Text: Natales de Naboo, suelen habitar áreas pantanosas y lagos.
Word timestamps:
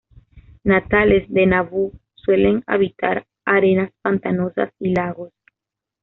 Natales 0.63 1.31
de 1.31 1.45
Naboo, 1.45 1.91
suelen 2.15 2.63
habitar 2.65 3.27
áreas 3.45 3.91
pantanosas 4.01 4.73
y 4.79 4.95
lagos. 4.95 5.31